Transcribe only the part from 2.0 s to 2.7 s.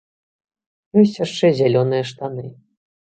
штаны.